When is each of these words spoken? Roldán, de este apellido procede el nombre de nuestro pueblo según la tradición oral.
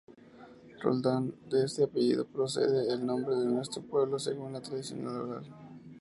Roldán, 0.79 1.35
de 1.47 1.63
este 1.65 1.83
apellido 1.83 2.25
procede 2.25 2.91
el 2.91 3.05
nombre 3.05 3.35
de 3.35 3.45
nuestro 3.45 3.83
pueblo 3.83 4.17
según 4.17 4.53
la 4.53 4.61
tradición 4.63 5.05
oral. 5.05 5.43